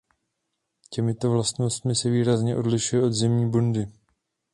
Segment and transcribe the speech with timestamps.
[0.89, 3.85] Těmito vlastnostmi se výrazně odlišuje od zimní bundy.